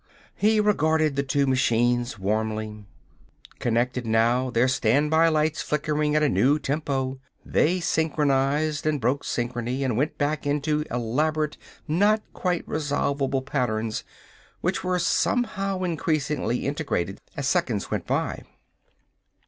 [0.33, 2.85] He regarded the two machines warmly.
[3.59, 7.19] Connected, now, their standby lights flickered at a new tempo.
[7.45, 11.55] They synchronized, and broke synchrony, and went back into elaborate,
[11.87, 14.03] not quite resolvable patterns
[14.61, 18.41] which were somehow increasingly integrated as seconds went by.